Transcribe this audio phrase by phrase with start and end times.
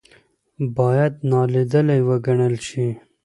[0.77, 2.87] باید نا لیدلې وګڼل شي.